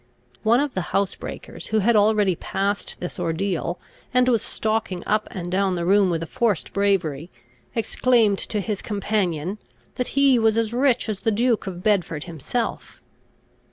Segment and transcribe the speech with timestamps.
[0.41, 3.79] One of the housebreakers, who had already passed this ordeal,
[4.11, 7.29] and was stalking up and down the room with a forced bravery,
[7.75, 9.59] exclaimed to his companion,
[9.97, 12.99] that he was as rich as the Duke of Bedford himself.